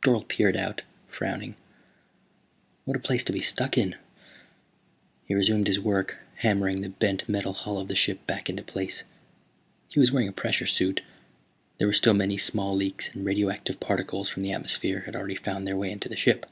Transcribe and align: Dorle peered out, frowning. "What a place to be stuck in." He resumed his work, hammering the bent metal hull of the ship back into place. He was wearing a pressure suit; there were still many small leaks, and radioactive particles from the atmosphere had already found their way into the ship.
Dorle 0.00 0.22
peered 0.28 0.56
out, 0.56 0.82
frowning. 1.08 1.56
"What 2.84 2.96
a 2.96 3.00
place 3.00 3.24
to 3.24 3.32
be 3.32 3.40
stuck 3.40 3.76
in." 3.76 3.96
He 5.26 5.34
resumed 5.34 5.66
his 5.66 5.80
work, 5.80 6.18
hammering 6.36 6.82
the 6.82 6.90
bent 6.90 7.28
metal 7.28 7.52
hull 7.52 7.78
of 7.78 7.88
the 7.88 7.96
ship 7.96 8.24
back 8.24 8.48
into 8.48 8.62
place. 8.62 9.02
He 9.88 9.98
was 9.98 10.12
wearing 10.12 10.28
a 10.28 10.32
pressure 10.32 10.68
suit; 10.68 11.00
there 11.78 11.88
were 11.88 11.92
still 11.92 12.14
many 12.14 12.38
small 12.38 12.76
leaks, 12.76 13.10
and 13.12 13.26
radioactive 13.26 13.80
particles 13.80 14.28
from 14.28 14.42
the 14.42 14.52
atmosphere 14.52 15.00
had 15.00 15.16
already 15.16 15.34
found 15.34 15.66
their 15.66 15.76
way 15.76 15.90
into 15.90 16.08
the 16.08 16.14
ship. 16.14 16.46